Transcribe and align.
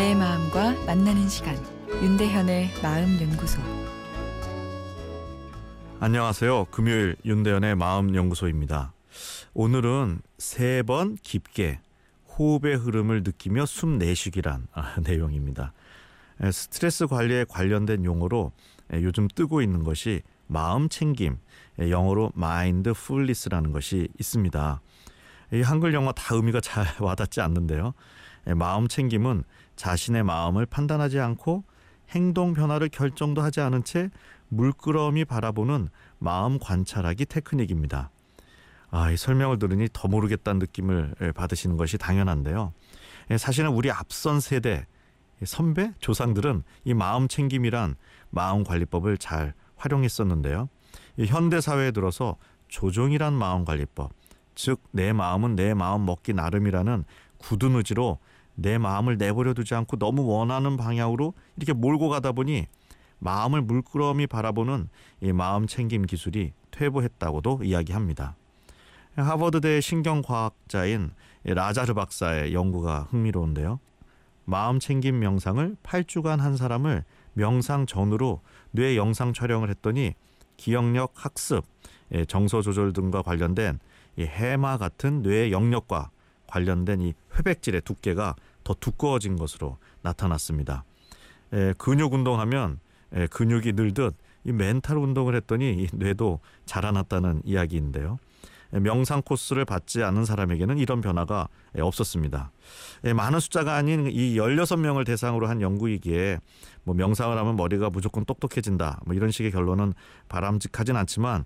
내 0.00 0.14
마음과 0.14 0.86
만나는 0.86 1.28
시간 1.28 1.54
윤대현의 2.02 2.70
마음 2.82 3.20
연구소 3.20 3.60
안녕하세요. 6.00 6.68
금요일 6.70 7.16
윤대현의 7.26 7.76
마음 7.76 8.14
연구소입니다. 8.14 8.94
오늘은 9.52 10.22
세 10.38 10.82
번 10.86 11.16
깊게 11.16 11.80
호흡의 12.30 12.76
흐름을 12.76 13.24
느끼며 13.24 13.66
숨 13.66 13.98
내쉬기란 13.98 14.68
아, 14.72 14.94
내용입니다. 15.04 15.74
스트레스 16.50 17.06
관리에 17.06 17.44
관련된 17.46 18.06
용어로 18.06 18.52
요즘 18.94 19.28
뜨고 19.28 19.60
있는 19.60 19.84
것이 19.84 20.22
마음 20.46 20.88
챙김, 20.88 21.36
영어로 21.78 22.32
mindfulness라는 22.34 23.72
것이 23.72 24.08
있습니다. 24.18 24.80
이 25.52 25.60
한글 25.60 25.92
영어 25.92 26.12
다 26.12 26.34
의미가 26.34 26.62
잘 26.62 26.86
와닿지 27.04 27.42
않는데요. 27.42 27.92
마음 28.54 28.88
챙김은 28.88 29.44
자신의 29.76 30.22
마음을 30.24 30.66
판단하지 30.66 31.20
않고 31.20 31.64
행동 32.10 32.54
변화를 32.54 32.88
결정도 32.88 33.42
하지 33.42 33.60
않은 33.60 33.84
채 33.84 34.10
물끄러미 34.48 35.24
바라보는 35.24 35.88
마음 36.18 36.58
관찰하기 36.58 37.26
테크닉입니다. 37.26 38.10
아, 38.90 39.10
이 39.10 39.16
설명을 39.16 39.58
들으니 39.58 39.88
더 39.92 40.08
모르겠다는 40.08 40.58
느낌을 40.58 41.14
받으시는 41.34 41.76
것이 41.76 41.98
당연한데요. 41.98 42.72
사실은 43.38 43.70
우리 43.70 43.90
앞선 43.90 44.40
세대 44.40 44.86
선배 45.44 45.92
조상들은 46.00 46.64
이 46.84 46.94
마음 46.94 47.28
챙김이란 47.28 47.94
마음 48.30 48.64
관리법을 48.64 49.18
잘 49.18 49.54
활용했었는데요. 49.76 50.68
현대 51.26 51.60
사회에 51.60 51.92
들어서 51.92 52.36
조종이란 52.68 53.32
마음 53.32 53.64
관리법, 53.64 54.12
즉 54.54 54.80
내 54.90 55.12
마음은 55.12 55.54
내 55.54 55.74
마음 55.74 56.04
먹기 56.04 56.34
나름이라는 56.34 57.04
굳은 57.38 57.76
의지로 57.76 58.18
내 58.60 58.76
마음을 58.76 59.16
내버려 59.16 59.54
두지 59.54 59.74
않고 59.74 59.96
너무 59.96 60.26
원하는 60.26 60.76
방향으로 60.76 61.32
이렇게 61.56 61.72
몰고 61.72 62.10
가다 62.10 62.32
보니 62.32 62.66
마음을 63.18 63.62
물끄러미 63.62 64.26
바라보는 64.26 64.88
이 65.22 65.32
마음 65.32 65.66
챙김 65.66 66.06
기술이 66.06 66.52
퇴보했다고도 66.70 67.60
이야기합니다. 67.64 68.36
하버드대 69.16 69.80
신경과학자인 69.80 71.10
라자르 71.44 71.94
박사의 71.94 72.54
연구가 72.54 73.08
흥미로운데요. 73.10 73.80
마음 74.44 74.78
챙김 74.78 75.18
명상을 75.18 75.76
8주간 75.82 76.38
한 76.38 76.56
사람을 76.56 77.04
명상 77.32 77.86
전후로 77.86 78.40
뇌 78.72 78.96
영상 78.96 79.32
촬영을 79.32 79.70
했더니 79.70 80.14
기억력 80.56 81.12
학습, 81.14 81.64
예, 82.12 82.24
정서 82.26 82.60
조절 82.60 82.92
등과 82.92 83.22
관련된 83.22 83.78
이 84.16 84.24
해마 84.24 84.76
같은 84.76 85.22
뇌 85.22 85.50
영역과 85.50 86.10
관련된 86.46 87.00
이 87.00 87.14
회백질의 87.36 87.82
두께가 87.82 88.34
더 88.64 88.74
두꺼워진 88.74 89.36
것으로 89.36 89.78
나타났습니다. 90.02 90.84
에, 91.52 91.72
근육 91.78 92.12
운동하면 92.14 92.80
에, 93.12 93.26
근육이 93.26 93.72
늘듯 93.72 94.14
이 94.44 94.52
멘탈 94.52 94.96
운동을 94.96 95.34
했더니 95.36 95.72
이 95.72 95.88
뇌도 95.92 96.40
자라났다는 96.64 97.42
이야기인데요. 97.44 98.18
명상 98.72 99.22
코스를 99.22 99.64
받지 99.64 100.02
않은 100.04 100.24
사람에게는 100.24 100.78
이런 100.78 101.00
변화가 101.00 101.48
없었습니다. 101.76 102.52
많은 103.16 103.40
숫자가 103.40 103.74
아닌 103.74 104.06
이 104.06 104.36
16명을 104.36 105.04
대상으로 105.04 105.48
한 105.48 105.60
연구이기에 105.60 106.38
뭐 106.84 106.94
명상을 106.94 107.36
하면 107.36 107.56
머리가 107.56 107.90
무조건 107.90 108.24
똑똑해진다. 108.24 109.00
뭐 109.06 109.16
이런 109.16 109.32
식의 109.32 109.50
결론은 109.50 109.92
바람직하진 110.28 110.94
않지만 110.94 111.44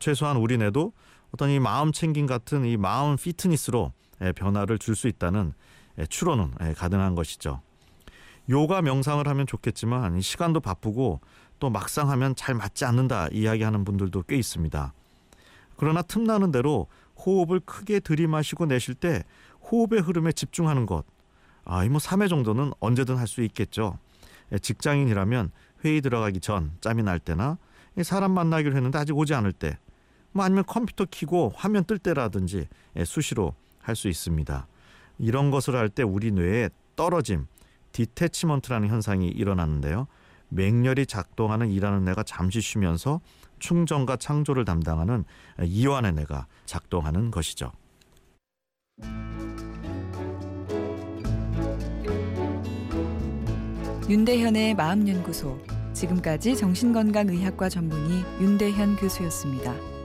최소한 0.00 0.36
우리 0.36 0.58
뇌도 0.58 0.92
어떤 1.32 1.48
이 1.48 1.58
마음 1.58 1.92
챙김 1.92 2.26
같은 2.26 2.66
이 2.66 2.76
마음 2.76 3.16
피트니스로 3.16 3.92
변화를 4.34 4.78
줄 4.78 4.94
수 4.94 5.08
있다는 5.08 5.54
추론은 6.08 6.52
가능한 6.76 7.14
것이죠. 7.14 7.60
요가 8.48 8.82
명상을 8.82 9.26
하면 9.26 9.46
좋겠지만 9.46 10.20
시간도 10.20 10.60
바쁘고 10.60 11.20
또 11.58 11.70
막상 11.70 12.10
하면 12.10 12.34
잘 12.36 12.54
맞지 12.54 12.84
않는다 12.84 13.28
이야기하는 13.28 13.84
분들도 13.84 14.22
꽤 14.24 14.36
있습니다. 14.36 14.92
그러나 15.76 16.02
틈나는 16.02 16.52
대로 16.52 16.86
호흡을 17.24 17.60
크게 17.60 18.00
들이마시고 18.00 18.66
내쉴 18.66 18.94
때 18.94 19.24
호흡의 19.70 20.00
흐름에 20.00 20.32
집중하는 20.32 20.86
것. 20.86 21.04
아, 21.64 21.82
이뭐 21.84 21.98
3회 21.98 22.28
정도는 22.28 22.72
언제든 22.78 23.16
할 23.16 23.26
수 23.26 23.42
있겠죠. 23.42 23.98
직장인이라면 24.62 25.50
회의 25.84 26.00
들어가기 26.00 26.40
전 26.40 26.72
짬이 26.80 27.02
날 27.02 27.18
때나 27.18 27.58
사람 28.02 28.32
만나기로 28.32 28.76
했는데 28.76 28.98
아직 28.98 29.16
오지 29.16 29.34
않을 29.34 29.52
때, 29.52 29.76
뭐 30.30 30.44
아니면 30.44 30.64
컴퓨터 30.66 31.04
키고 31.04 31.52
화면 31.56 31.84
뜰 31.84 31.98
때라든지 31.98 32.68
수시로 33.04 33.54
할 33.80 33.96
수 33.96 34.08
있습니다. 34.08 34.68
이런 35.18 35.50
것을 35.50 35.74
할 35.76 35.88
때 35.88 36.02
우리 36.02 36.30
뇌에 36.30 36.70
떨어짐, 36.96 37.46
detachment라는 37.92 38.88
현상이 38.88 39.28
일어나는데요. 39.28 40.06
맹렬히 40.48 41.06
작동하는 41.06 41.70
일하는 41.70 42.04
뇌가 42.04 42.22
잠시 42.22 42.60
쉬면서 42.60 43.20
충전과 43.58 44.16
창조를 44.16 44.64
담당하는 44.64 45.24
이완의 45.62 46.12
뇌가 46.12 46.46
작동하는 46.66 47.30
것이죠. 47.30 47.72
윤대현의 54.08 54.74
마음연구소 54.74 55.58
지금까지 55.92 56.56
정신건강의학과 56.56 57.68
전문의 57.68 58.22
윤대현 58.40 58.96
교수였습니다. 58.96 59.95